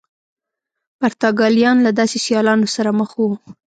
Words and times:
پرتګالیان 0.99 1.77
له 1.85 1.91
داسې 1.99 2.17
سیالانو 2.25 2.67
سره 2.75 2.89
مخ 2.99 3.09
وو. 3.19 3.31